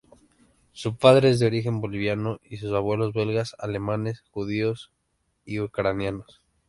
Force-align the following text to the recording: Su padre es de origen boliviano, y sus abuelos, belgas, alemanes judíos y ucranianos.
Su 0.71 0.95
padre 0.97 1.29
es 1.29 1.37
de 1.39 1.45
origen 1.45 1.79
boliviano, 1.79 2.39
y 2.49 2.57
sus 2.57 2.71
abuelos, 2.73 3.13
belgas, 3.13 3.55
alemanes 3.59 4.23
judíos 4.31 4.89
y 5.45 5.59
ucranianos. 5.59 6.41